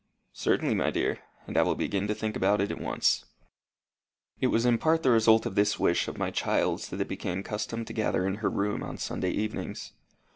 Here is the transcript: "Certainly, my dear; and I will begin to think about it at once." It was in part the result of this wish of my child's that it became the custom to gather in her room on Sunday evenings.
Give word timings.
"Certainly, 0.33 0.73
my 0.73 0.89
dear; 0.89 1.19
and 1.45 1.55
I 1.57 1.61
will 1.61 1.75
begin 1.75 2.07
to 2.07 2.15
think 2.15 2.35
about 2.35 2.59
it 2.59 2.71
at 2.71 2.81
once." 2.81 3.25
It 4.39 4.47
was 4.47 4.65
in 4.65 4.79
part 4.79 5.03
the 5.03 5.11
result 5.11 5.45
of 5.45 5.53
this 5.53 5.77
wish 5.77 6.07
of 6.07 6.17
my 6.17 6.31
child's 6.31 6.89
that 6.89 7.01
it 7.01 7.07
became 7.07 7.43
the 7.43 7.49
custom 7.49 7.85
to 7.85 7.93
gather 7.93 8.25
in 8.25 8.37
her 8.41 8.49
room 8.49 8.81
on 8.81 8.97
Sunday 8.97 9.29
evenings. 9.29 9.93